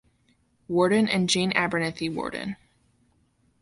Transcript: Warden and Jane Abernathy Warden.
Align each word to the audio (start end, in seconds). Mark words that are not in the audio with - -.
Warden 0.67 1.07
and 1.07 1.29
Jane 1.29 1.53
Abernathy 1.53 2.11
Warden. 2.11 2.55